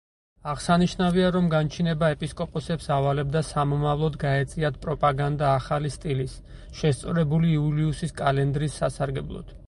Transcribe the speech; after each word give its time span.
აღსანიშნავია, 0.51 1.25
რომ 1.33 1.47
განჩინება 1.49 2.07
ეპისკოპოსებს 2.13 2.87
ავალებდა, 2.95 3.43
სამომავლოდ 3.49 4.17
გაეწიათ 4.23 4.79
პროპაგანდა 4.85 5.51
ახალი 5.57 5.91
სტილის, 5.97 6.33
შესწორებული 6.79 7.51
იულიუსის 7.59 8.15
კალენდრის 8.23 8.79
სასარგებლოდ. 8.83 9.53